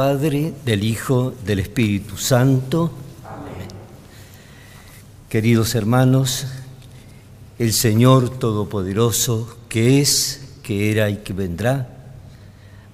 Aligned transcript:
Padre, 0.00 0.54
del 0.64 0.82
Hijo, 0.82 1.34
del 1.44 1.58
Espíritu 1.58 2.16
Santo. 2.16 2.90
Amén. 3.22 3.68
Queridos 5.28 5.74
hermanos, 5.74 6.46
el 7.58 7.74
Señor 7.74 8.30
Todopoderoso, 8.30 9.58
que 9.68 10.00
es, 10.00 10.54
que 10.62 10.90
era 10.90 11.10
y 11.10 11.18
que 11.18 11.34
vendrá, 11.34 12.14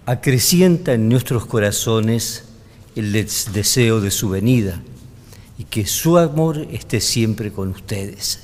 acrecienta 0.05 0.95
en 0.95 1.09
nuestros 1.09 1.46
corazones 1.46 2.46
el 2.96 3.12
deseo 3.12 4.01
de 4.01 4.10
su 4.10 4.29
venida 4.30 4.82
y 5.59 5.62
que 5.62 5.87
su 5.87 6.18
amor 6.18 6.66
esté 6.73 7.01
siempre 7.01 7.52
con 7.52 7.68
ustedes. 7.68 8.41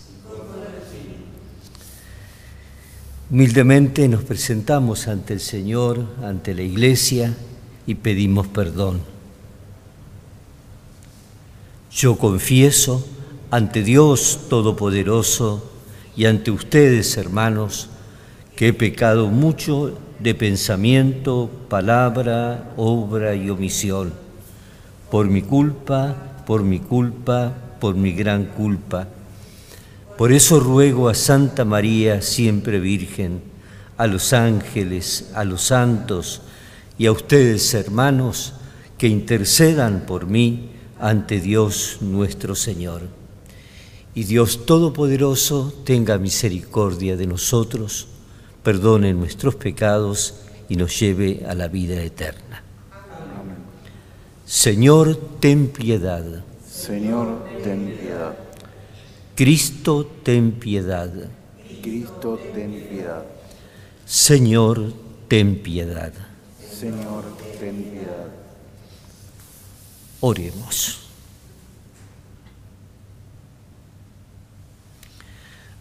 Humildemente 3.28 4.06
nos 4.06 4.22
presentamos 4.22 5.08
ante 5.08 5.34
el 5.34 5.40
Señor, 5.40 6.06
ante 6.22 6.54
la 6.54 6.62
Iglesia 6.62 7.34
y 7.86 7.94
pedimos 7.94 8.46
perdón. 8.48 9.00
Yo 11.90 12.16
confieso 12.16 13.06
ante 13.50 13.82
Dios 13.82 14.40
Todopoderoso 14.48 15.70
y 16.16 16.24
ante 16.26 16.50
ustedes, 16.50 17.16
hermanos, 17.16 17.88
que 18.56 18.68
he 18.68 18.72
pecado 18.72 19.28
mucho 19.28 19.98
de 20.18 20.34
pensamiento, 20.34 21.50
palabra, 21.68 22.72
obra 22.76 23.34
y 23.34 23.50
omisión, 23.50 24.12
por 25.10 25.26
mi 25.26 25.42
culpa, 25.42 26.16
por 26.46 26.62
mi 26.62 26.78
culpa, 26.78 27.52
por 27.80 27.94
mi 27.94 28.12
gran 28.12 28.46
culpa. 28.46 29.08
Por 30.16 30.32
eso 30.32 30.60
ruego 30.60 31.08
a 31.08 31.14
Santa 31.14 31.64
María, 31.64 32.22
siempre 32.22 32.78
Virgen, 32.78 33.40
a 33.96 34.06
los 34.06 34.32
ángeles, 34.32 35.30
a 35.34 35.44
los 35.44 35.62
santos 35.62 36.42
y 36.98 37.06
a 37.06 37.12
ustedes, 37.12 37.74
hermanos, 37.74 38.54
que 38.98 39.08
intercedan 39.08 40.06
por 40.06 40.26
mí 40.26 40.70
ante 41.00 41.40
Dios 41.40 41.98
nuestro 42.00 42.54
Señor. 42.54 43.02
Y 44.14 44.24
Dios 44.24 44.66
Todopoderoso 44.66 45.72
tenga 45.84 46.18
misericordia 46.18 47.16
de 47.16 47.26
nosotros, 47.26 48.08
perdone 48.62 49.12
nuestros 49.14 49.56
pecados 49.56 50.34
y 50.68 50.76
nos 50.76 50.98
lleve 51.00 51.44
a 51.48 51.54
la 51.54 51.68
vida 51.68 52.00
eterna. 52.02 52.62
Señor, 54.44 55.16
ten 55.40 55.68
piedad. 55.68 56.44
Señor, 56.70 57.42
ten 57.64 57.96
piedad. 57.98 58.34
Cristo, 59.34 60.10
ten 60.22 60.52
piedad. 60.52 61.10
Cristo, 61.82 62.38
ten 62.54 62.86
piedad. 62.88 63.24
Señor, 64.04 64.92
ten 65.26 65.56
piedad. 65.62 66.12
Señor, 66.82 67.22
ten 67.60 67.80
piedad. 67.80 68.26
Oremos. 70.18 70.98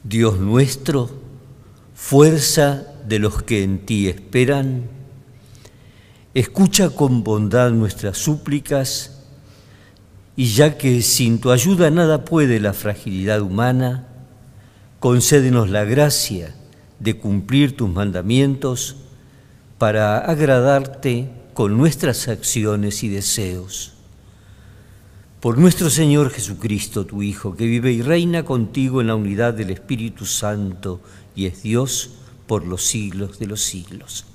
Dios 0.03 0.37
nuestro, 0.37 1.09
fuerza 1.95 2.85
de 3.07 3.17
los 3.17 3.41
que 3.41 3.63
en 3.63 3.83
ti 3.83 4.09
esperan, 4.09 4.83
escucha 6.35 6.91
con 6.91 7.23
bondad 7.23 7.71
nuestras 7.71 8.19
súplicas 8.19 9.23
y 10.35 10.53
ya 10.53 10.77
que 10.77 11.01
sin 11.01 11.41
tu 11.41 11.49
ayuda 11.49 11.89
nada 11.89 12.25
puede 12.25 12.59
la 12.59 12.73
fragilidad 12.73 13.41
humana, 13.41 14.07
concédenos 14.99 15.67
la 15.67 15.83
gracia 15.83 16.53
de 16.99 17.17
cumplir 17.17 17.75
tus 17.75 17.89
mandamientos 17.89 18.97
para 19.81 20.19
agradarte 20.19 21.27
con 21.55 21.75
nuestras 21.75 22.27
acciones 22.27 23.01
y 23.01 23.09
deseos 23.09 23.93
por 25.39 25.57
nuestro 25.57 25.89
Señor 25.89 26.29
Jesucristo, 26.29 27.07
tu 27.07 27.23
Hijo, 27.23 27.55
que 27.55 27.65
vive 27.65 27.91
y 27.91 28.03
reina 28.03 28.45
contigo 28.45 29.01
en 29.01 29.07
la 29.07 29.15
unidad 29.15 29.55
del 29.55 29.71
Espíritu 29.71 30.27
Santo 30.27 31.01
y 31.35 31.47
es 31.47 31.63
Dios 31.63 32.11
por 32.45 32.67
los 32.67 32.85
siglos 32.85 33.39
de 33.39 33.47
los 33.47 33.63
siglos. 33.63 34.27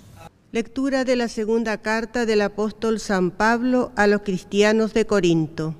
Lectura 0.50 1.04
de 1.04 1.14
la 1.14 1.28
segunda 1.28 1.76
carta 1.78 2.26
del 2.26 2.40
apóstol 2.40 2.98
San 2.98 3.30
Pablo 3.30 3.92
a 3.94 4.08
los 4.08 4.22
cristianos 4.22 4.94
de 4.94 5.06
Corinto. 5.06 5.76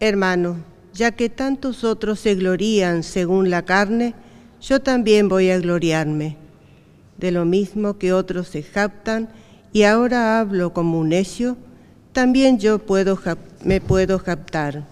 Hermano, 0.00 0.56
ya 0.92 1.12
que 1.12 1.28
tantos 1.28 1.84
otros 1.84 2.18
se 2.18 2.34
glorían 2.34 3.04
según 3.04 3.48
la 3.48 3.64
carne, 3.64 4.16
yo 4.60 4.80
también 4.80 5.28
voy 5.28 5.50
a 5.50 5.60
gloriarme. 5.60 6.47
De 7.18 7.30
lo 7.30 7.44
mismo 7.44 7.98
que 7.98 8.12
otros 8.12 8.48
se 8.48 8.62
japtan, 8.62 9.28
y 9.72 9.82
ahora 9.82 10.40
hablo 10.40 10.72
como 10.72 10.98
un 10.98 11.10
necio, 11.10 11.56
también 12.12 12.58
yo 12.58 12.78
puedo, 12.78 13.18
me 13.62 13.80
puedo 13.80 14.18
captar. 14.22 14.86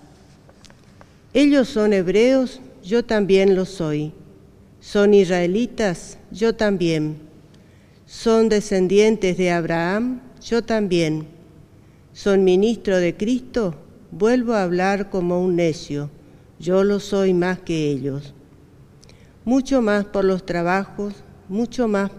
Ellos 1.33 1.69
son 1.69 1.93
hebreos, 1.93 2.61
yo 2.83 3.05
también 3.05 3.55
lo 3.55 3.65
soy. 3.65 4.13
Son 4.81 5.15
israelitas, 5.15 6.19
yo 6.31 6.55
también. 6.55 7.17
Son 8.07 8.49
descendientes 8.49 9.37
de 9.37 9.51
Abraham, 9.51 10.21
yo 10.41 10.63
también. 10.63 11.27
Son 12.13 12.45
ministro 12.45 12.99
de 12.99 13.17
Cristo, 13.17 13.75
vuelvo 14.11 14.55
a 14.55 14.63
hablar 14.63 15.11
como 15.11 15.43
un 15.43 15.57
necio, 15.57 16.09
yo 16.59 16.85
lo 16.85 17.01
soy 17.01 17.35
más 17.35 17.59
que 17.59 17.91
ellos. 17.91 18.33
Mucho 19.45 19.83
más 19.83 20.05
por 20.07 20.25
los 20.25 20.47
trabajos, 20.47 21.15
mucho 21.49 21.89
más 21.89 22.11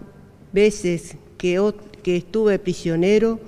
veces 0.52 1.16
que, 1.36 1.60
estuve 2.04 2.58
prisionero, 2.58 3.38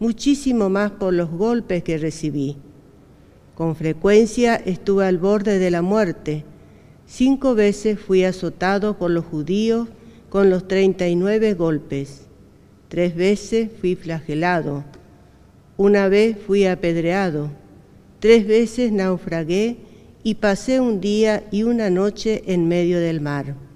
muchísimo 0.00 0.68
más 0.68 0.90
por 0.90 1.14
los 1.14 1.30
golpes 1.30 1.82
que 1.82 1.98
recibí. 1.98 2.56
Con 3.54 3.76
frecuencia 3.76 4.56
estuve 4.56 5.06
al 5.06 5.18
borde 5.18 5.58
de 5.58 5.70
la 5.70 5.82
muerte. 5.82 6.44
Cinco 7.06 7.54
veces 7.54 7.98
fui 7.98 8.24
azotado 8.24 8.98
por 8.98 9.10
los 9.10 9.24
judíos 9.24 9.88
con 10.28 10.50
los 10.50 10.68
treinta 10.68 11.08
y 11.08 11.16
nueve 11.16 11.54
golpes. 11.54 12.26
Tres 12.88 13.14
veces 13.14 13.70
fui 13.80 13.94
flagelado. 13.96 14.84
Una 15.76 16.08
vez 16.08 16.36
fui 16.46 16.66
apedreado. 16.66 17.50
Tres 18.18 18.46
veces 18.46 18.92
naufragué 18.92 19.76
y 20.22 20.34
pasé 20.34 20.80
un 20.80 21.00
día 21.00 21.44
y 21.50 21.62
una 21.62 21.88
noche 21.88 22.42
en 22.46 22.66
medio 22.68 22.98
del 22.98 23.20
mar. 23.20 23.67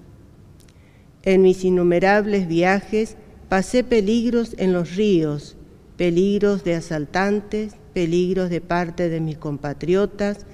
En 1.24 1.42
mis 1.42 1.64
innumerables 1.64 2.48
viajes 2.48 3.16
pasé 3.48 3.84
peligros 3.84 4.54
en 4.58 4.72
los 4.72 4.96
ríos, 4.96 5.56
peligros 5.96 6.64
de 6.64 6.74
asaltantes, 6.74 7.74
peligros 7.94 8.50
de 8.50 8.60
parte 8.60 9.08
de 9.08 9.20
mis 9.20 9.38
compatriotas, 9.38 10.46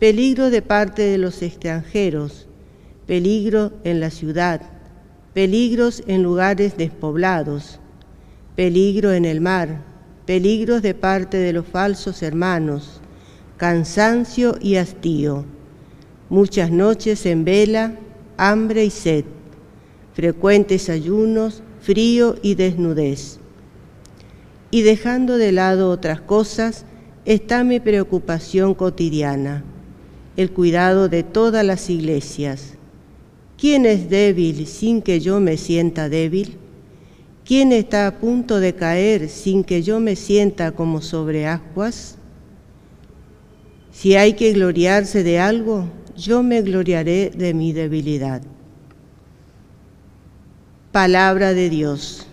peligro 0.00 0.50
de 0.50 0.62
parte 0.62 1.02
de 1.02 1.18
los 1.18 1.42
extranjeros, 1.42 2.48
peligro 3.06 3.72
en 3.84 4.00
la 4.00 4.10
ciudad, 4.10 4.62
peligros 5.32 6.02
en 6.08 6.24
lugares 6.24 6.76
despoblados, 6.76 7.78
peligro 8.56 9.12
en 9.12 9.26
el 9.26 9.40
mar, 9.40 9.84
peligros 10.24 10.82
de 10.82 10.94
parte 10.94 11.36
de 11.36 11.52
los 11.52 11.66
falsos 11.66 12.22
hermanos, 12.22 13.00
cansancio 13.58 14.56
y 14.60 14.74
hastío, 14.76 15.44
muchas 16.30 16.72
noches 16.72 17.26
en 17.26 17.44
vela, 17.44 17.94
hambre 18.36 18.84
y 18.84 18.90
sed, 18.90 19.24
frecuentes 20.16 20.88
ayunos, 20.88 21.62
frío 21.80 22.36
y 22.42 22.56
desnudez 22.56 23.38
y 24.70 24.82
dejando 24.82 25.38
de 25.38 25.52
lado 25.52 25.90
otras 25.90 26.20
cosas, 26.20 26.84
está 27.24 27.64
mi 27.64 27.80
preocupación 27.80 28.74
cotidiana, 28.74 29.64
el 30.36 30.50
cuidado 30.50 31.08
de 31.08 31.22
todas 31.22 31.64
las 31.64 31.88
iglesias. 31.88 32.74
¿Quién 33.58 33.86
es 33.86 34.10
débil 34.10 34.66
sin 34.66 35.00
que 35.00 35.20
yo 35.20 35.40
me 35.40 35.56
sienta 35.56 36.08
débil? 36.08 36.58
¿Quién 37.44 37.72
está 37.72 38.06
a 38.06 38.18
punto 38.18 38.60
de 38.60 38.74
caer 38.74 39.28
sin 39.28 39.64
que 39.64 39.82
yo 39.82 40.00
me 40.00 40.16
sienta 40.16 40.72
como 40.72 41.00
sobre 41.00 41.46
aguas? 41.46 42.18
Si 43.92 44.14
hay 44.16 44.34
que 44.34 44.52
gloriarse 44.52 45.22
de 45.22 45.38
algo, 45.38 45.88
yo 46.16 46.42
me 46.42 46.60
gloriaré 46.60 47.30
de 47.30 47.54
mi 47.54 47.72
debilidad. 47.72 48.42
Palabra 50.96 51.52
de 51.52 51.68
Dios. 51.68 52.26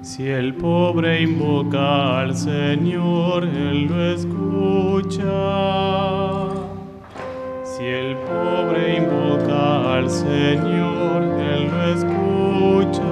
Si 0.00 0.26
el 0.26 0.54
pobre 0.54 1.20
invoca 1.20 2.20
al 2.20 2.34
Señor, 2.34 3.44
Él 3.44 3.84
lo 3.84 4.14
escucha. 4.14 5.28
Si 7.62 7.84
el 7.84 8.16
pobre 8.16 8.96
invoca 8.96 9.98
al 9.98 10.10
Señor, 10.10 11.22
Él 11.38 11.68
lo 11.70 11.84
escucha. 11.98 13.04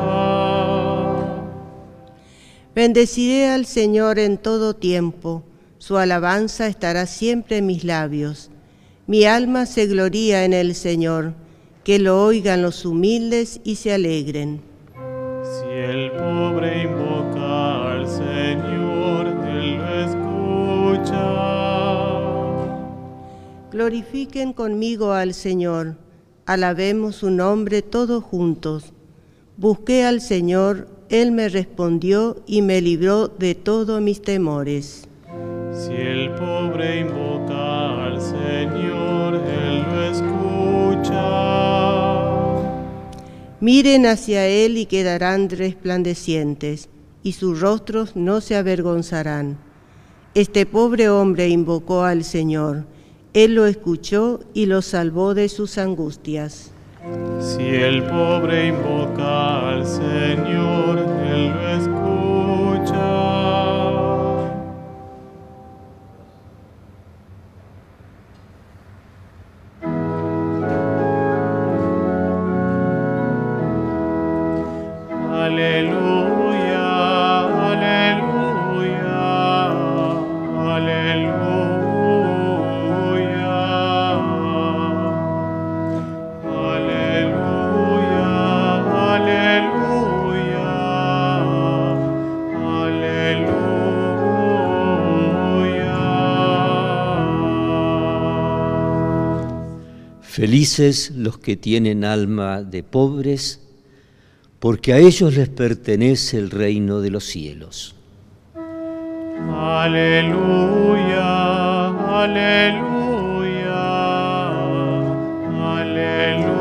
Bendeciré 2.75 3.51
al 3.51 3.67
Señor 3.67 4.19
en 4.19 4.39
todo 4.39 4.73
tiempo, 4.73 5.43
su 5.83 5.99
alabanza 5.99 6.69
estará 6.69 7.07
siempre 7.07 7.57
en 7.57 7.67
mis 7.67 7.83
labios. 7.83 8.53
Mi 9.09 9.25
alma 9.25 9.67
se 9.67 9.89
gloría 9.89 10.45
en 10.45 10.53
el 10.53 10.77
Señor, 10.77 11.35
que 11.83 11.99
lo 11.99 12.25
oigan 12.25 12.63
los 12.63 12.85
humildes 12.87 13.61
y 13.65 13.75
se 13.75 13.93
alegren. 13.93 14.61
Si 15.43 15.69
el 15.69 16.13
pobre 16.13 16.85
invoca 16.85 17.95
al 17.95 18.07
Señor, 18.09 19.27
Él 19.45 19.79
lo 19.79 21.01
escucha. 21.01 21.19
Glorifiquen 23.73 24.53
conmigo 24.53 25.11
al 25.11 25.35
Señor, 25.35 25.97
alabemos 26.47 27.17
su 27.17 27.31
nombre 27.31 27.83
todos 27.83 28.23
juntos. 28.23 28.93
Busqué 29.57 30.05
al 30.05 30.21
Señor, 30.21 30.87
Él 31.09 31.33
me 31.33 31.49
respondió 31.49 32.41
y 32.47 32.63
me 32.63 32.81
libró 32.81 33.27
de 33.27 33.57
todos 33.57 34.01
mis 34.01 34.23
temores. 34.23 35.09
Si 35.75 35.95
el 35.95 36.31
pobre 36.33 37.01
invoca 37.01 38.05
al 38.05 38.21
Señor, 38.21 39.37
Él 39.37 39.83
lo 39.91 40.03
escucha. 40.03 41.23
Miren 43.61 44.05
hacia 44.05 44.47
Él 44.47 44.77
y 44.77 44.85
quedarán 44.85 45.49
resplandecientes, 45.49 46.91
y 47.23 47.33
sus 47.33 47.61
rostros 47.61 48.17
no 48.17 48.43
se 48.43 48.57
avergonzarán. 48.57 49.57
Este 50.35 50.67
pobre 50.67 51.09
hombre 51.09 51.49
invocó 51.49 52.05
al 52.05 52.25
Señor, 52.25 52.85
Él 53.33 53.55
lo 53.55 53.67
escuchó 53.67 54.41
y 54.53 54.67
lo 54.67 54.83
salvó 54.83 55.33
de 55.33 55.49
sus 55.49 55.79
angustias. 55.79 56.71
Si 57.41 57.63
el 57.63 58.03
pobre 58.03 58.69
invoca 58.69 59.71
al 59.71 59.87
Señor, 59.87 60.99
Él 61.25 61.49
lo 61.49 61.69
escucha. 61.69 62.12
Felices 100.43 101.13
los 101.15 101.39
que 101.39 101.57
tienen 101.57 102.05
alma 102.05 102.63
de 102.63 102.83
pobres, 102.83 103.62
porque 104.63 104.93
a 104.93 104.99
ellos 104.99 105.35
les 105.35 105.49
pertenece 105.49 106.39
el 106.39 106.49
reino 106.49 107.01
de 107.01 107.11
los 107.11 107.25
cielos. 107.25 107.97
Aleluya, 109.53 110.59
aleluya, 112.23 113.73
aleluya. 115.81 116.53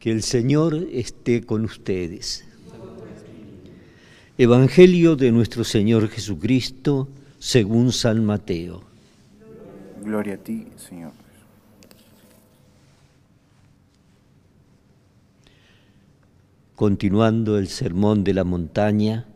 Que 0.00 0.10
el 0.10 0.24
Señor 0.24 0.88
esté 0.90 1.44
con 1.44 1.66
ustedes. 1.66 2.44
Evangelio 4.38 5.14
de 5.14 5.30
nuestro 5.30 5.62
Señor 5.62 6.08
Jesucristo 6.08 7.08
según 7.38 7.92
San 7.92 8.24
Mateo. 8.24 8.95
Gloria 10.06 10.34
a 10.34 10.36
ti, 10.36 10.68
Señor. 10.76 11.10
Continuando 16.76 17.58
el 17.58 17.66
sermón 17.66 18.22
de 18.22 18.32
la 18.32 18.44
montaña, 18.44 19.26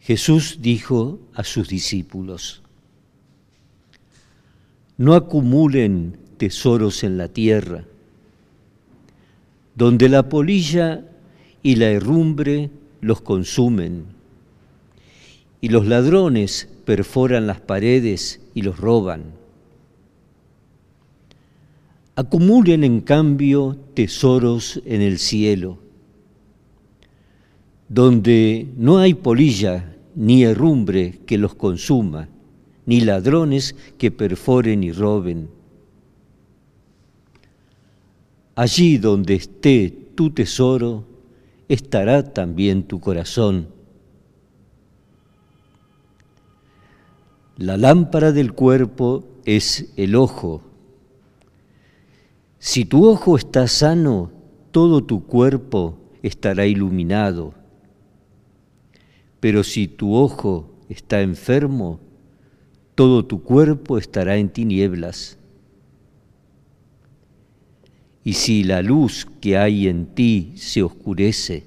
Jesús 0.00 0.58
dijo 0.60 1.20
a 1.32 1.42
sus 1.42 1.68
discípulos, 1.68 2.62
No 4.98 5.14
acumulen 5.14 6.18
tesoros 6.36 7.02
en 7.02 7.16
la 7.16 7.28
tierra, 7.28 7.84
donde 9.74 10.10
la 10.10 10.28
polilla 10.28 11.06
y 11.62 11.76
la 11.76 11.86
herrumbre 11.86 12.68
los 13.00 13.22
consumen, 13.22 14.04
y 15.62 15.70
los 15.70 15.86
ladrones 15.86 16.68
perforan 16.84 17.46
las 17.46 17.62
paredes 17.62 18.42
y 18.52 18.60
los 18.60 18.78
roban. 18.78 19.37
Acumulen 22.18 22.82
en 22.82 23.00
cambio 23.00 23.78
tesoros 23.94 24.82
en 24.84 25.02
el 25.02 25.20
cielo, 25.20 25.78
donde 27.88 28.66
no 28.76 28.98
hay 28.98 29.14
polilla 29.14 29.94
ni 30.16 30.42
herrumbre 30.42 31.20
que 31.26 31.38
los 31.38 31.54
consuma, 31.54 32.28
ni 32.86 33.02
ladrones 33.02 33.76
que 33.98 34.10
perforen 34.10 34.82
y 34.82 34.90
roben. 34.90 35.48
Allí 38.56 38.98
donde 38.98 39.36
esté 39.36 39.88
tu 40.16 40.30
tesoro, 40.30 41.04
estará 41.68 42.34
también 42.34 42.82
tu 42.82 42.98
corazón. 42.98 43.68
La 47.58 47.76
lámpara 47.76 48.32
del 48.32 48.54
cuerpo 48.54 49.24
es 49.44 49.92
el 49.96 50.16
ojo. 50.16 50.67
Si 52.58 52.84
tu 52.84 53.06
ojo 53.08 53.36
está 53.36 53.68
sano, 53.68 54.32
todo 54.72 55.04
tu 55.04 55.24
cuerpo 55.24 55.98
estará 56.22 56.66
iluminado. 56.66 57.54
Pero 59.40 59.62
si 59.62 59.86
tu 59.86 60.14
ojo 60.14 60.70
está 60.88 61.20
enfermo, 61.20 62.00
todo 62.94 63.24
tu 63.24 63.42
cuerpo 63.42 63.96
estará 63.96 64.36
en 64.36 64.48
tinieblas. 64.48 65.38
Y 68.24 68.32
si 68.32 68.64
la 68.64 68.82
luz 68.82 69.26
que 69.40 69.56
hay 69.56 69.86
en 69.86 70.06
ti 70.06 70.54
se 70.56 70.82
oscurece, 70.82 71.64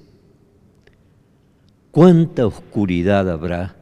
¿cuánta 1.90 2.46
oscuridad 2.46 3.30
habrá? 3.30 3.76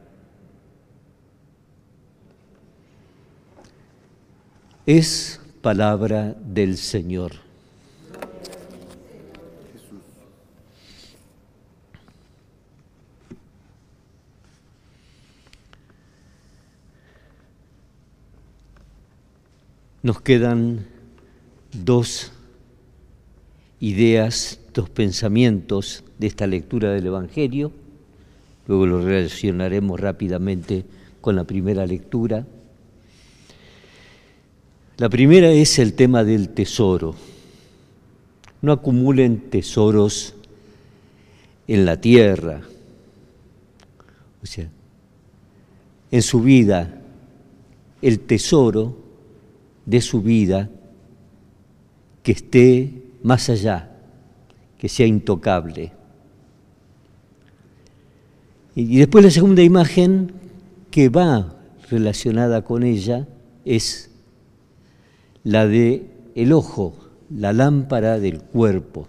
Es 4.85 5.41
palabra 5.61 6.35
del 6.43 6.77
Señor. 6.77 7.33
Nos 20.03 20.19
quedan 20.21 20.87
dos 21.71 22.31
ideas, 23.79 24.59
dos 24.73 24.89
pensamientos 24.89 26.03
de 26.17 26.25
esta 26.25 26.47
lectura 26.47 26.89
del 26.91 27.05
Evangelio. 27.05 27.71
Luego 28.67 28.87
lo 28.87 29.01
relacionaremos 29.01 29.99
rápidamente 29.99 30.85
con 31.21 31.35
la 31.35 31.43
primera 31.43 31.85
lectura. 31.85 32.47
La 35.01 35.09
primera 35.09 35.49
es 35.49 35.79
el 35.79 35.93
tema 35.93 36.23
del 36.23 36.49
tesoro. 36.49 37.15
No 38.61 38.71
acumulen 38.71 39.49
tesoros 39.49 40.35
en 41.67 41.85
la 41.85 41.99
tierra. 41.99 42.61
O 44.43 44.45
sea, 44.45 44.69
en 46.11 46.21
su 46.21 46.41
vida, 46.41 47.01
el 48.03 48.19
tesoro 48.19 48.95
de 49.87 50.01
su 50.01 50.21
vida 50.21 50.69
que 52.21 52.33
esté 52.33 52.93
más 53.23 53.49
allá, 53.49 53.89
que 54.77 54.87
sea 54.87 55.07
intocable. 55.07 55.93
Y 58.75 58.99
después 58.99 59.25
la 59.25 59.31
segunda 59.31 59.63
imagen 59.63 60.31
que 60.91 61.09
va 61.09 61.55
relacionada 61.89 62.63
con 62.63 62.83
ella 62.83 63.27
es 63.65 64.10
la 65.43 65.67
de 65.67 66.05
el 66.35 66.53
ojo, 66.53 66.93
la 67.29 67.53
lámpara 67.53 68.19
del 68.19 68.41
cuerpo. 68.41 69.07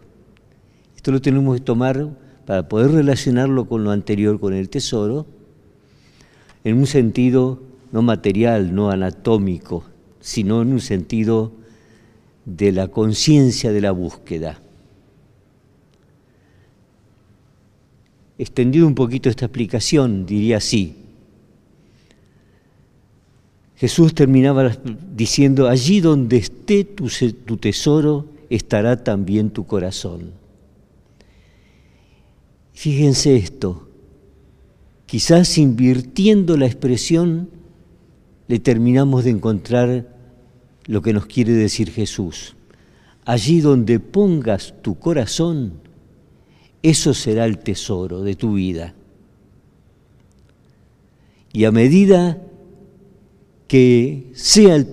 Esto 0.96 1.12
lo 1.12 1.20
tenemos 1.20 1.56
que 1.56 1.64
tomar 1.64 2.08
para 2.46 2.68
poder 2.68 2.92
relacionarlo 2.92 3.66
con 3.68 3.84
lo 3.84 3.90
anterior, 3.90 4.40
con 4.40 4.54
el 4.54 4.68
tesoro, 4.68 5.26
en 6.64 6.78
un 6.78 6.86
sentido 6.86 7.60
no 7.90 8.02
material, 8.02 8.74
no 8.74 8.90
anatómico, 8.90 9.84
sino 10.20 10.62
en 10.62 10.72
un 10.72 10.80
sentido 10.80 11.52
de 12.44 12.72
la 12.72 12.88
conciencia 12.88 13.72
de 13.72 13.80
la 13.80 13.90
búsqueda. 13.90 14.62
extendido 18.42 18.86
un 18.86 18.94
poquito 18.94 19.30
esta 19.30 19.46
explicación, 19.46 20.26
diría 20.26 20.56
así. 20.56 20.96
Jesús 23.82 24.14
terminaba 24.14 24.76
diciendo, 25.12 25.68
allí 25.68 26.00
donde 26.00 26.36
esté 26.36 26.84
tu, 26.84 27.08
tu 27.44 27.56
tesoro, 27.56 28.26
estará 28.48 29.02
también 29.02 29.50
tu 29.50 29.66
corazón. 29.66 30.30
Fíjense 32.74 33.34
esto, 33.34 33.88
quizás 35.04 35.58
invirtiendo 35.58 36.56
la 36.56 36.66
expresión 36.66 37.48
le 38.46 38.60
terminamos 38.60 39.24
de 39.24 39.30
encontrar 39.30 40.16
lo 40.86 41.02
que 41.02 41.12
nos 41.12 41.26
quiere 41.26 41.52
decir 41.52 41.90
Jesús. 41.90 42.54
Allí 43.24 43.60
donde 43.60 43.98
pongas 43.98 44.74
tu 44.80 44.96
corazón, 44.96 45.72
eso 46.84 47.14
será 47.14 47.46
el 47.46 47.58
tesoro 47.58 48.22
de 48.22 48.36
tu 48.36 48.54
vida. 48.54 48.94
Y 51.52 51.64
a 51.64 51.72
medida 51.72 52.40
que 53.73 54.31
sea 54.35 54.76
el, 54.76 54.85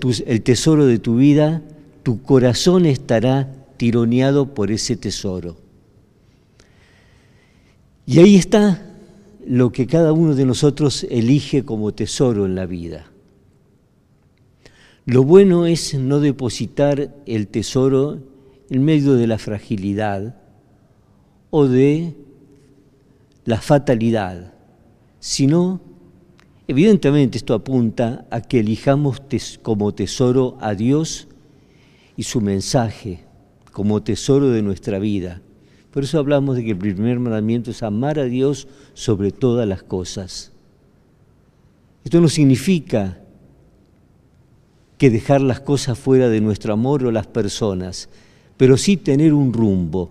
tesoro 0.42 0.86
de 0.86 0.98
tu 0.98 1.16
vida, 1.16 1.62
tu 2.02 2.22
corazón 2.22 2.86
estará 2.86 3.52
tironeado 3.76 4.54
por 4.54 4.70
ese 4.70 4.96
tesoro. 4.96 5.58
Y 8.06 8.20
ahí 8.20 8.36
está 8.36 8.90
lo 9.46 9.70
que 9.70 9.86
cada 9.86 10.14
uno 10.14 10.34
de 10.34 10.46
nosotros 10.46 11.06
elige 11.10 11.62
como 11.62 11.92
tesoro 11.92 12.46
en 12.46 12.54
la 12.54 12.64
vida. 12.64 13.10
Lo 15.04 15.24
bueno 15.24 15.66
es 15.66 15.92
no 15.92 16.18
depositar 16.18 17.14
el 17.26 17.48
tesoro 17.48 18.18
en 18.70 18.82
medio 18.82 19.12
de 19.12 19.26
la 19.26 19.36
fragilidad 19.36 20.36
o 21.50 21.66
de 21.66 22.14
la 23.44 23.60
fatalidad, 23.60 24.54
sino, 25.18 25.82
evidentemente 26.70 27.36
esto 27.36 27.54
apunta 27.54 28.28
a 28.30 28.40
que 28.40 28.60
elijamos 28.60 29.20
como 29.60 29.92
tesoro 29.92 30.56
a 30.60 30.76
Dios 30.76 31.26
y 32.16 32.22
su 32.22 32.40
mensaje, 32.40 33.24
como 33.72 34.04
tesoro 34.04 34.50
de 34.50 34.62
nuestra 34.62 35.00
vida. 35.00 35.42
Por 35.90 36.04
eso 36.04 36.20
hablamos 36.20 36.54
de 36.54 36.64
que 36.64 36.70
el 36.70 36.78
primer 36.78 37.18
mandamiento 37.18 37.72
es 37.72 37.82
amar 37.82 38.20
a 38.20 38.24
Dios 38.24 38.68
sobre 38.94 39.32
todas 39.32 39.66
las 39.66 39.82
cosas. 39.82 40.52
Esto 42.04 42.20
no 42.20 42.28
significa 42.28 43.18
que 44.96 45.10
dejar 45.10 45.40
las 45.40 45.58
cosas 45.58 45.98
fuera 45.98 46.28
de 46.28 46.40
nuestro 46.40 46.72
amor 46.72 47.02
o 47.02 47.10
las 47.10 47.26
personas, 47.26 48.08
pero 48.56 48.76
sí 48.76 48.96
tener 48.96 49.34
un 49.34 49.52
rumbo. 49.52 50.08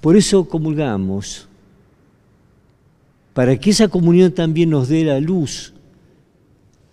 Por 0.00 0.16
eso 0.16 0.48
comulgamos, 0.48 1.45
para 3.36 3.58
que 3.58 3.68
esa 3.68 3.88
comunión 3.88 4.32
también 4.32 4.70
nos 4.70 4.88
dé 4.88 5.04
la 5.04 5.20
luz, 5.20 5.74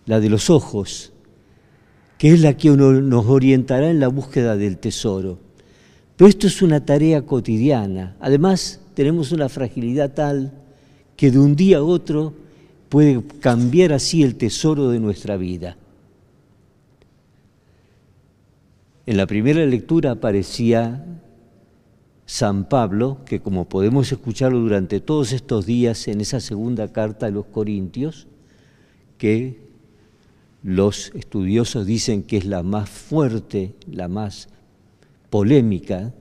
la 0.05 0.19
de 0.19 0.27
los 0.27 0.49
ojos, 0.49 1.13
que 2.17 2.33
es 2.33 2.41
la 2.41 2.57
que 2.57 2.69
nos 2.69 3.25
orientará 3.27 3.89
en 3.89 4.01
la 4.01 4.09
búsqueda 4.09 4.57
del 4.57 4.77
tesoro. 4.77 5.39
Pero 6.17 6.27
esto 6.27 6.47
es 6.47 6.61
una 6.61 6.83
tarea 6.83 7.21
cotidiana. 7.21 8.17
Además, 8.19 8.81
tenemos 8.93 9.31
una 9.31 9.47
fragilidad 9.47 10.15
tal 10.15 10.51
que 11.15 11.31
de 11.31 11.39
un 11.39 11.55
día 11.55 11.77
a 11.77 11.83
otro 11.83 12.33
puede 12.89 13.23
cambiar 13.39 13.93
así 13.93 14.21
el 14.21 14.35
tesoro 14.35 14.89
de 14.89 14.99
nuestra 14.99 15.37
vida. 15.37 15.77
En 19.05 19.15
la 19.15 19.27
primera 19.27 19.65
lectura 19.65 20.11
aparecía 20.11 21.05
San 22.25 22.69
Pablo, 22.69 23.19
que 23.25 23.41
como 23.41 23.67
podemos 23.67 24.11
escucharlo 24.11 24.59
durante 24.59 24.99
todos 24.99 25.33
estos 25.33 25.65
días 25.65 26.07
en 26.07 26.21
esa 26.21 26.39
segunda 26.39 26.91
carta 26.91 27.27
a 27.27 27.31
los 27.31 27.45
Corintios, 27.45 28.27
que 29.17 29.59
los 30.63 31.11
estudiosos 31.13 31.85
dicen 31.85 32.23
que 32.23 32.37
es 32.37 32.45
la 32.45 32.63
más 32.63 32.89
fuerte, 32.89 33.73
la 33.91 34.07
más 34.07 34.47
polémica, 35.29 36.13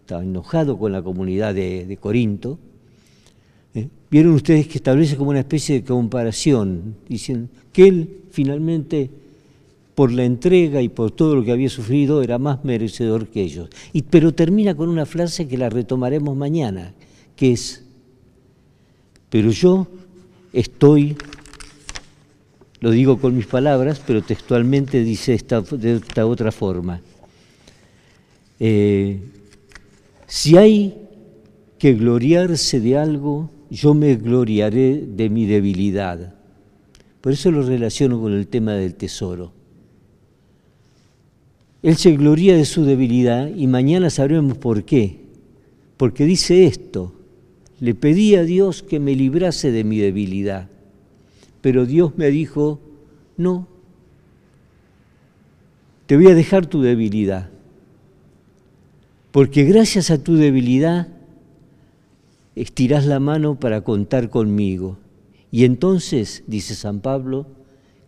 estaba 0.00 0.22
enojado 0.22 0.78
con 0.78 0.92
la 0.92 1.02
comunidad 1.02 1.54
de, 1.54 1.98
Corinto, 2.00 2.58
¿eh? 3.74 3.88
vieron 4.10 4.34
ustedes 4.34 4.68
que 4.68 4.78
establece 4.78 5.16
como 5.16 5.30
una 5.30 5.40
especie 5.40 5.76
de 5.76 5.84
comparación, 5.84 6.96
dicen 7.08 7.48
que 7.72 7.88
él 7.88 8.20
finalmente 8.30 9.10
por 9.94 10.12
la 10.12 10.24
entrega 10.24 10.82
y 10.82 10.88
por 10.88 11.10
todo 11.10 11.36
lo 11.36 11.44
que 11.44 11.52
había 11.52 11.68
sufrido, 11.68 12.22
era 12.22 12.38
más 12.38 12.64
merecedor 12.64 13.28
que 13.28 13.42
ellos. 13.42 13.68
Y, 13.92 14.02
pero 14.02 14.34
termina 14.34 14.74
con 14.74 14.88
una 14.88 15.06
frase 15.06 15.46
que 15.46 15.56
la 15.56 15.70
retomaremos 15.70 16.36
mañana, 16.36 16.94
que 17.36 17.52
es, 17.52 17.84
pero 19.30 19.50
yo 19.50 19.86
estoy, 20.52 21.16
lo 22.80 22.90
digo 22.90 23.18
con 23.18 23.36
mis 23.36 23.46
palabras, 23.46 24.00
pero 24.04 24.22
textualmente 24.22 25.02
dice 25.04 25.34
esta, 25.34 25.60
de 25.60 25.96
esta 25.96 26.26
otra 26.26 26.50
forma, 26.50 27.00
eh, 28.58 29.20
si 30.26 30.56
hay 30.56 30.94
que 31.78 31.94
gloriarse 31.94 32.80
de 32.80 32.96
algo, 32.96 33.50
yo 33.70 33.94
me 33.94 34.16
gloriaré 34.16 35.04
de 35.06 35.28
mi 35.30 35.46
debilidad. 35.46 36.34
Por 37.20 37.32
eso 37.32 37.50
lo 37.50 37.62
relaciono 37.62 38.20
con 38.20 38.32
el 38.32 38.46
tema 38.48 38.72
del 38.72 38.94
tesoro. 38.94 39.52
Él 41.84 41.98
se 41.98 42.16
gloría 42.16 42.56
de 42.56 42.64
su 42.64 42.86
debilidad 42.86 43.46
y 43.54 43.66
mañana 43.66 44.08
sabremos 44.08 44.56
por 44.56 44.84
qué. 44.84 45.20
Porque 45.98 46.24
dice 46.24 46.64
esto, 46.64 47.12
le 47.78 47.94
pedí 47.94 48.36
a 48.36 48.42
Dios 48.42 48.82
que 48.82 48.98
me 48.98 49.14
librase 49.14 49.70
de 49.70 49.84
mi 49.84 49.98
debilidad, 49.98 50.70
pero 51.60 51.84
Dios 51.84 52.16
me 52.16 52.30
dijo, 52.30 52.80
no, 53.36 53.68
te 56.06 56.16
voy 56.16 56.28
a 56.28 56.34
dejar 56.34 56.64
tu 56.64 56.80
debilidad, 56.80 57.50
porque 59.30 59.64
gracias 59.64 60.10
a 60.10 60.16
tu 60.16 60.36
debilidad 60.36 61.08
estirás 62.54 63.04
la 63.04 63.20
mano 63.20 63.60
para 63.60 63.82
contar 63.82 64.30
conmigo. 64.30 64.96
Y 65.50 65.66
entonces, 65.66 66.44
dice 66.46 66.74
San 66.74 67.00
Pablo, 67.00 67.46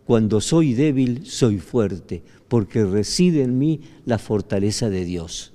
cuando 0.07 0.39
soy 0.39 0.73
débil, 0.73 1.25
soy 1.25 1.59
fuerte, 1.59 2.23
porque 2.47 2.85
reside 2.85 3.43
en 3.43 3.59
mí 3.59 3.81
la 4.05 4.17
fortaleza 4.17 4.89
de 4.89 5.03
Dios. 5.03 5.51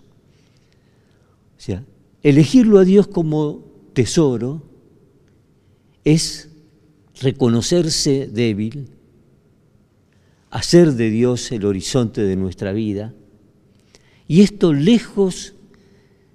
O 1.56 1.60
sea, 1.60 1.86
elegirlo 2.22 2.78
a 2.78 2.84
Dios 2.84 3.08
como 3.08 3.64
tesoro 3.94 4.62
es 6.04 6.50
reconocerse 7.22 8.28
débil, 8.30 8.90
hacer 10.50 10.92
de 10.92 11.08
Dios 11.08 11.50
el 11.50 11.64
horizonte 11.64 12.20
de 12.20 12.36
nuestra 12.36 12.72
vida, 12.72 13.14
y 14.28 14.42
esto 14.42 14.74
lejos 14.74 15.54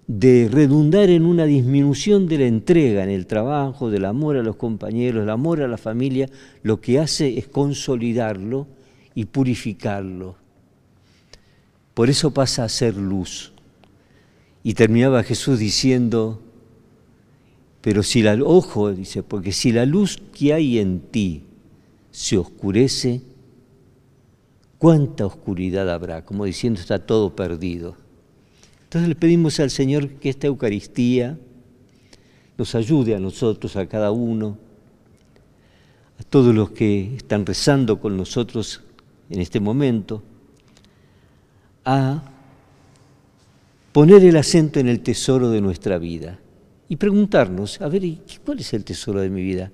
de 0.08 0.48
redundar 0.50 1.10
en 1.10 1.26
una 1.26 1.46
disminución 1.46 2.28
de 2.28 2.38
la 2.38 2.46
entrega 2.46 3.04
en 3.04 3.10
el 3.10 3.28
trabajo, 3.28 3.90
del 3.90 4.06
amor 4.06 4.38
a 4.38 4.44
los 4.44 4.56
compañeros, 4.56 5.22
del 5.22 5.30
amor 5.30 5.62
a 5.62 5.68
la 5.68 5.78
familia, 5.78 6.30
lo 6.64 6.80
que 6.80 6.98
hace 7.00 7.38
es 7.38 7.48
consolidarlo 7.48 8.68
y 9.14 9.26
purificarlo. 9.26 10.38
Por 11.94 12.10
eso 12.10 12.32
pasa 12.32 12.64
a 12.64 12.70
ser 12.70 12.96
luz. 12.96 13.52
Y 14.64 14.76
terminaba 14.76 15.24
Jesús 15.24 15.60
diciendo, 15.60 16.42
pero 17.82 18.02
si 18.02 18.22
la, 18.22 18.38
ojo, 18.42 18.94
dice, 18.94 19.24
porque 19.24 19.52
si 19.52 19.74
la 19.74 19.86
luz 19.86 20.22
que 20.34 20.54
hay 20.54 20.80
en 20.80 21.02
ti 21.02 21.44
se 22.12 22.38
oscurece, 22.38 23.22
¿cuánta 24.78 25.26
oscuridad 25.26 25.90
habrá? 25.90 26.24
Como 26.24 26.46
diciendo, 26.46 26.80
está 26.80 27.06
todo 27.06 27.36
perdido. 27.36 28.07
Entonces 28.88 29.10
le 29.10 29.16
pedimos 29.16 29.60
al 29.60 29.70
Señor 29.70 30.12
que 30.12 30.30
esta 30.30 30.48
Eucaristía 30.48 31.38
nos 32.58 32.74
ayude 32.74 33.16
a 33.16 33.20
nosotros, 33.20 33.76
a 33.76 33.86
cada 33.86 34.12
uno, 34.12 34.58
a 36.18 36.24
todos 36.24 36.56
los 36.56 36.70
que 36.72 37.18
están 37.18 37.46
rezando 37.46 38.00
con 38.00 38.16
nosotros 38.16 38.82
en 39.30 39.42
este 39.42 39.60
momento, 39.60 40.24
a 41.84 42.24
poner 43.92 44.24
el 44.24 44.38
acento 44.38 44.80
en 44.80 44.88
el 44.88 45.02
tesoro 45.02 45.50
de 45.50 45.60
nuestra 45.60 45.98
vida 45.98 46.40
y 46.88 46.96
preguntarnos, 46.96 47.82
a 47.82 47.90
ver, 47.90 48.04
¿cuál 48.46 48.62
es 48.62 48.74
el 48.74 48.86
tesoro 48.86 49.20
de 49.20 49.30
mi 49.30 49.44
vida? 49.44 49.70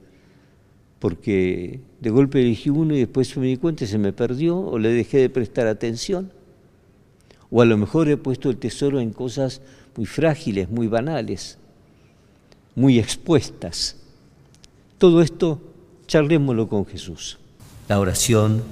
Porque 0.97 1.81
de 2.01 2.09
golpe 2.09 2.41
elegí 2.41 2.71
uno 2.71 2.95
y 2.95 2.99
después 3.01 3.37
me 3.37 3.45
di 3.45 3.57
cuenta 3.57 3.83
y 3.83 3.87
se 3.87 3.99
me 3.99 4.11
perdió 4.11 4.57
o 4.57 4.79
le 4.79 4.89
dejé 4.89 5.19
de 5.19 5.29
prestar 5.29 5.67
atención. 5.67 6.31
O 7.55 7.61
a 7.61 7.65
lo 7.65 7.77
mejor 7.77 8.09
he 8.09 8.17
puesto 8.17 8.49
el 8.49 8.57
tesoro 8.57 8.99
en 8.99 9.11
cosas 9.11 9.61
muy 9.95 10.07
frágiles, 10.07 10.71
muy 10.71 10.87
banales, 10.87 11.59
muy 12.73 12.97
expuestas. 12.97 13.95
Todo 14.97 15.21
esto 15.21 15.61
charlémoslo 16.07 16.67
con 16.67 16.87
Jesús. 16.87 17.37
La 17.87 17.99
oración 17.99 18.63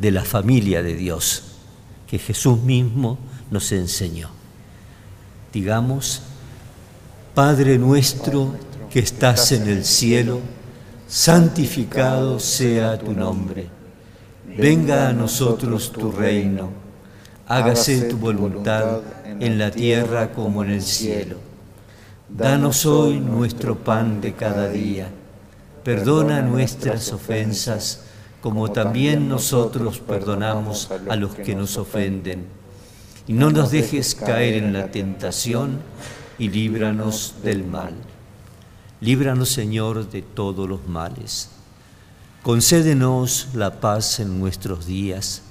de 0.00 0.12
la 0.12 0.24
familia 0.24 0.80
de 0.80 0.94
Dios 0.94 1.42
que 2.08 2.20
Jesús 2.20 2.60
mismo 2.60 3.18
nos 3.50 3.72
enseñó. 3.72 4.30
Digamos, 5.52 6.22
Padre 7.34 7.78
nuestro 7.78 8.54
que 8.90 9.00
estás 9.00 9.50
en 9.50 9.68
el 9.68 9.84
cielo, 9.84 10.38
santificado 11.08 12.38
sea 12.38 12.96
tu 12.96 13.12
nombre. 13.12 13.66
Venga 14.56 15.08
a 15.08 15.12
nosotros 15.12 15.90
tu 15.90 16.12
reino. 16.12 16.89
Hágase 17.50 18.02
tu 18.02 18.16
voluntad 18.16 19.00
en 19.24 19.58
la 19.58 19.72
tierra 19.72 20.30
como 20.30 20.62
en 20.62 20.70
el 20.70 20.82
cielo. 20.82 21.34
Danos 22.28 22.86
hoy 22.86 23.18
nuestro 23.18 23.76
pan 23.76 24.20
de 24.20 24.34
cada 24.34 24.68
día. 24.68 25.08
Perdona 25.82 26.42
nuestras 26.42 27.12
ofensas 27.12 28.04
como 28.40 28.70
también 28.70 29.28
nosotros 29.28 29.98
perdonamos 29.98 30.92
a 31.08 31.16
los 31.16 31.34
que 31.34 31.56
nos 31.56 31.76
ofenden. 31.76 32.46
Y 33.26 33.32
no 33.32 33.50
nos 33.50 33.72
dejes 33.72 34.14
caer 34.14 34.54
en 34.54 34.72
la 34.72 34.92
tentación 34.92 35.80
y 36.38 36.50
líbranos 36.50 37.34
del 37.42 37.64
mal. 37.64 37.94
Líbranos, 39.00 39.48
Señor, 39.48 40.08
de 40.08 40.22
todos 40.22 40.68
los 40.68 40.86
males. 40.86 41.50
Concédenos 42.44 43.48
la 43.54 43.80
paz 43.80 44.20
en 44.20 44.38
nuestros 44.38 44.86
días, 44.86 45.42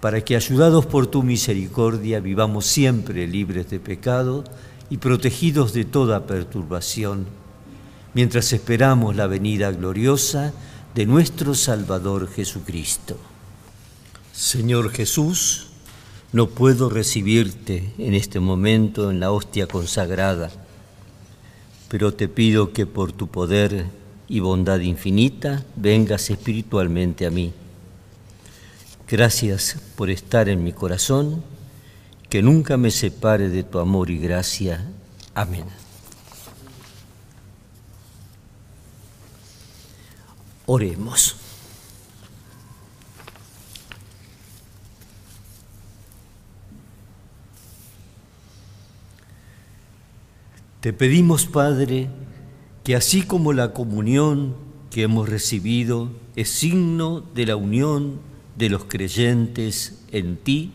para 0.00 0.24
que, 0.24 0.36
ayudados 0.36 0.86
por 0.86 1.06
tu 1.06 1.22
misericordia, 1.22 2.20
vivamos 2.20 2.66
siempre 2.66 3.26
libres 3.26 3.68
de 3.70 3.80
pecado 3.80 4.44
y 4.90 4.98
protegidos 4.98 5.72
de 5.72 5.84
toda 5.84 6.26
perturbación, 6.26 7.26
mientras 8.14 8.52
esperamos 8.52 9.16
la 9.16 9.26
venida 9.26 9.70
gloriosa 9.72 10.52
de 10.94 11.06
nuestro 11.06 11.54
Salvador 11.54 12.28
Jesucristo. 12.28 13.16
Señor 14.32 14.90
Jesús, 14.90 15.66
no 16.32 16.48
puedo 16.48 16.90
recibirte 16.90 17.92
en 17.98 18.14
este 18.14 18.38
momento 18.38 19.10
en 19.10 19.18
la 19.18 19.32
hostia 19.32 19.66
consagrada, 19.66 20.50
pero 21.88 22.14
te 22.14 22.28
pido 22.28 22.72
que 22.72 22.86
por 22.86 23.12
tu 23.12 23.28
poder 23.28 23.86
y 24.28 24.40
bondad 24.40 24.80
infinita 24.80 25.64
vengas 25.74 26.30
espiritualmente 26.30 27.26
a 27.26 27.30
mí. 27.30 27.52
Gracias 29.10 29.78
por 29.96 30.10
estar 30.10 30.50
en 30.50 30.62
mi 30.62 30.74
corazón, 30.74 31.42
que 32.28 32.42
nunca 32.42 32.76
me 32.76 32.90
separe 32.90 33.48
de 33.48 33.62
tu 33.62 33.78
amor 33.78 34.10
y 34.10 34.18
gracia. 34.18 34.86
Amén. 35.34 35.64
Oremos. 40.66 41.36
Te 50.80 50.92
pedimos, 50.92 51.46
Padre, 51.46 52.10
que 52.84 52.94
así 52.94 53.22
como 53.22 53.54
la 53.54 53.72
comunión 53.72 54.54
que 54.90 55.04
hemos 55.04 55.26
recibido 55.30 56.10
es 56.36 56.50
signo 56.50 57.22
de 57.34 57.46
la 57.46 57.56
unión 57.56 58.20
de 58.58 58.68
los 58.68 58.84
creyentes 58.84 60.00
en 60.10 60.36
ti, 60.36 60.72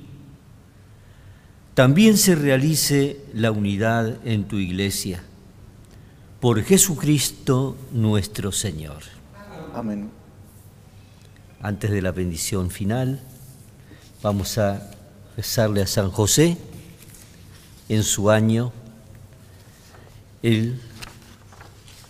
también 1.74 2.18
se 2.18 2.36
realice 2.36 3.20
la 3.34 3.52
unidad 3.52 4.26
en 4.26 4.46
tu 4.46 4.58
iglesia. 4.58 5.22
Por 6.40 6.64
Jesucristo 6.64 7.76
nuestro 7.92 8.52
Señor. 8.52 9.04
Amén. 9.74 10.10
Antes 11.62 11.92
de 11.92 12.02
la 12.02 12.12
bendición 12.12 12.70
final, 12.70 13.22
vamos 14.22 14.58
a 14.58 14.92
rezarle 15.36 15.82
a 15.82 15.88
San 15.88 16.10
José 16.10 16.58
en 17.90 18.04
su 18.04 18.30
año 18.30 18.72
el 20.42 20.80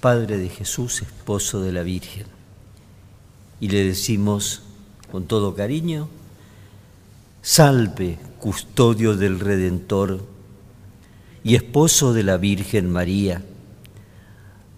Padre 0.01 0.37
de 0.37 0.49
Jesús, 0.49 1.01
esposo 1.01 1.61
de 1.61 1.71
la 1.71 1.83
Virgen. 1.83 2.25
Y 3.59 3.69
le 3.69 3.85
decimos 3.85 4.62
con 5.13 5.25
todo 5.25 5.53
cariño, 5.53 6.09
salve, 7.43 8.17
custodio 8.39 9.15
del 9.15 9.39
Redentor 9.39 10.25
y 11.43 11.53
esposo 11.53 12.13
de 12.13 12.23
la 12.23 12.37
Virgen 12.37 12.91
María. 12.91 13.43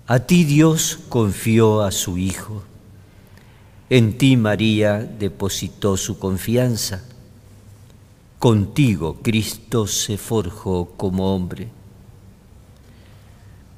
A 0.08 0.20
ti 0.20 0.44
Dios 0.44 1.00
confió 1.08 1.84
a 1.84 1.92
su 1.94 2.18
Hijo. 2.18 2.64
En 3.90 4.18
ti 4.18 4.36
María 4.36 5.00
depositó 5.00 5.96
su 5.96 6.20
confianza. 6.20 7.02
Contigo 8.38 9.20
Cristo 9.24 9.88
se 9.88 10.18
forjó 10.18 10.90
como 10.98 11.34
hombre. 11.34 11.70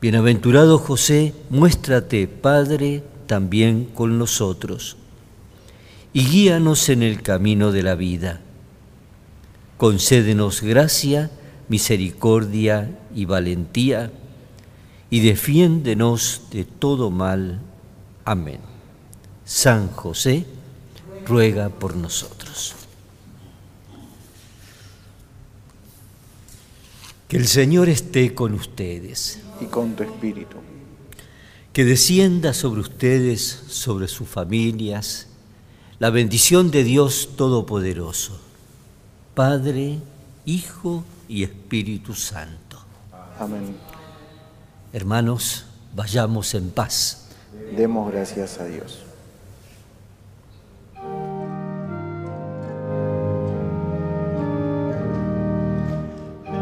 Bienaventurado 0.02 0.80
José, 0.80 1.36
muéstrate, 1.52 2.28
Padre, 2.28 3.04
también 3.28 3.86
con 3.86 4.17
nosotros, 4.17 4.98
y 6.13 6.26
guíanos 6.26 6.89
en 6.89 7.04
el 7.04 7.22
camino 7.22 7.72
de 7.72 7.84
la 7.84 7.96
vida. 7.96 8.41
Concédenos 9.78 10.62
gracia, 10.62 11.30
misericordia 11.70 12.98
y 13.13 13.26
valentía, 13.26 14.12
y 15.10 15.20
defiéndenos 15.22 16.43
de 16.52 16.65
todo 16.65 17.12
mal. 17.12 17.62
Amén. 18.26 18.60
San 19.46 19.89
José, 19.89 20.46
ruega 21.26 21.70
por 21.70 21.96
nosotros. 21.96 22.76
Que 27.28 27.38
el 27.38 27.48
Señor 27.48 27.89
esté 27.89 28.34
con 28.34 28.54
ustedes 28.54 29.41
y 29.60 29.65
con 29.65 29.96
tu 29.96 30.04
espíritu. 30.04 30.58
Que 31.74 31.86
descienda 31.86 32.54
sobre 32.54 32.82
ustedes, 32.82 33.41
sobre 33.67 34.08
sus 34.08 34.28
familias, 34.28 35.28
la 36.00 36.10
bendición 36.12 36.70
de 36.70 36.84
Dios 36.84 37.30
Todopoderoso, 37.36 38.40
Padre, 39.34 39.98
Hijo 40.46 41.04
y 41.28 41.44
Espíritu 41.44 42.14
Santo. 42.14 42.78
Amén. 43.40 43.76
Hermanos, 44.94 45.66
vayamos 45.96 46.54
en 46.54 46.70
paz. 46.70 47.30
Demos 47.76 48.12
gracias 48.12 48.60
a 48.60 48.66
Dios. 48.66 49.00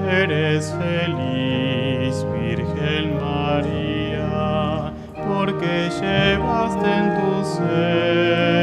Eres 0.08 0.71
feliz, 0.71 2.26
Virgen 2.34 3.19
María, 3.19 4.93
porque 5.28 5.89
llevaste 6.00 6.88
en 6.88 7.15
tu 7.19 7.43
seno 7.43 8.45
al 8.45 8.54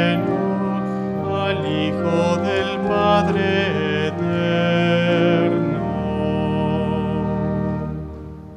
Del 2.02 2.80
Padre 2.88 3.81